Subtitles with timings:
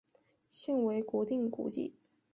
[0.49, 1.93] 现为国定古迹。